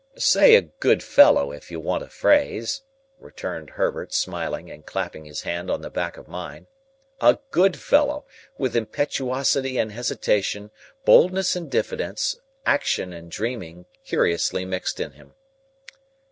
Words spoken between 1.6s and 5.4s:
you want a phrase," returned Herbert, smiling, and clapping